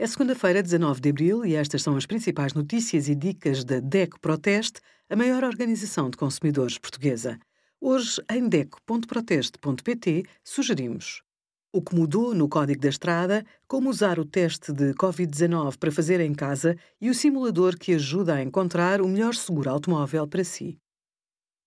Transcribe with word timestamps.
É 0.00 0.06
segunda-feira, 0.06 0.62
19 0.62 1.00
de 1.00 1.08
abril, 1.08 1.44
e 1.44 1.56
estas 1.56 1.82
são 1.82 1.96
as 1.96 2.06
principais 2.06 2.54
notícias 2.54 3.08
e 3.08 3.16
dicas 3.16 3.64
da 3.64 3.80
DECO 3.80 4.20
Proteste, 4.20 4.80
a 5.10 5.16
maior 5.16 5.42
organização 5.42 6.08
de 6.08 6.16
consumidores 6.16 6.78
portuguesa. 6.78 7.36
Hoje, 7.80 8.22
em 8.30 8.48
DECO.proteste.pt, 8.48 10.22
sugerimos 10.44 11.20
o 11.72 11.82
que 11.82 11.96
mudou 11.96 12.32
no 12.32 12.48
Código 12.48 12.80
da 12.80 12.88
Estrada, 12.88 13.44
como 13.66 13.90
usar 13.90 14.20
o 14.20 14.24
teste 14.24 14.72
de 14.72 14.94
Covid-19 14.94 15.76
para 15.76 15.90
fazer 15.90 16.20
em 16.20 16.32
casa 16.32 16.76
e 17.00 17.10
o 17.10 17.14
simulador 17.14 17.76
que 17.76 17.92
ajuda 17.92 18.34
a 18.34 18.42
encontrar 18.42 19.02
o 19.02 19.08
melhor 19.08 19.34
seguro 19.34 19.68
automóvel 19.68 20.28
para 20.28 20.44
si. 20.44 20.78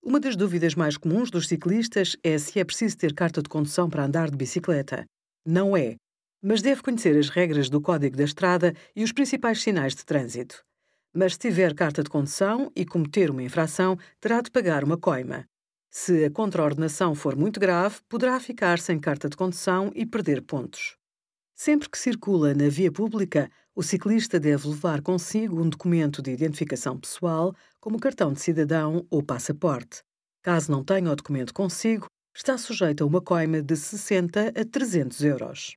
Uma 0.00 0.20
das 0.20 0.36
dúvidas 0.36 0.76
mais 0.76 0.96
comuns 0.96 1.32
dos 1.32 1.48
ciclistas 1.48 2.16
é 2.22 2.38
se 2.38 2.60
é 2.60 2.64
preciso 2.64 2.96
ter 2.96 3.12
carta 3.12 3.42
de 3.42 3.48
condução 3.48 3.90
para 3.90 4.04
andar 4.04 4.30
de 4.30 4.36
bicicleta. 4.36 5.04
Não 5.44 5.76
é 5.76 5.96
mas 6.42 6.62
deve 6.62 6.82
conhecer 6.82 7.16
as 7.16 7.28
regras 7.28 7.68
do 7.68 7.80
Código 7.80 8.16
da 8.16 8.24
Estrada 8.24 8.74
e 8.94 9.04
os 9.04 9.12
principais 9.12 9.60
sinais 9.60 9.94
de 9.94 10.04
trânsito. 10.04 10.64
Mas 11.12 11.32
se 11.32 11.40
tiver 11.40 11.74
carta 11.74 12.02
de 12.02 12.10
condução 12.10 12.70
e 12.74 12.84
cometer 12.84 13.30
uma 13.30 13.42
infração, 13.42 13.98
terá 14.20 14.40
de 14.40 14.50
pagar 14.50 14.84
uma 14.84 14.96
coima. 14.96 15.44
Se 15.90 16.24
a 16.24 16.30
contraordenação 16.30 17.14
for 17.16 17.34
muito 17.34 17.58
grave, 17.58 17.96
poderá 18.08 18.38
ficar 18.38 18.78
sem 18.78 18.98
carta 18.98 19.28
de 19.28 19.36
condução 19.36 19.90
e 19.94 20.06
perder 20.06 20.40
pontos. 20.42 20.96
Sempre 21.54 21.90
que 21.90 21.98
circula 21.98 22.54
na 22.54 22.68
via 22.68 22.92
pública, 22.92 23.50
o 23.74 23.82
ciclista 23.82 24.38
deve 24.38 24.68
levar 24.68 25.02
consigo 25.02 25.60
um 25.60 25.68
documento 25.68 26.22
de 26.22 26.30
identificação 26.30 26.98
pessoal, 26.98 27.54
como 27.80 27.98
cartão 27.98 28.32
de 28.32 28.40
cidadão 28.40 29.04
ou 29.10 29.22
passaporte. 29.22 30.02
Caso 30.42 30.70
não 30.70 30.84
tenha 30.84 31.10
o 31.10 31.16
documento 31.16 31.52
consigo, 31.52 32.06
está 32.34 32.56
sujeito 32.56 33.02
a 33.02 33.06
uma 33.06 33.20
coima 33.20 33.60
de 33.60 33.76
60 33.76 34.52
a 34.58 34.64
300 34.64 35.22
euros. 35.24 35.76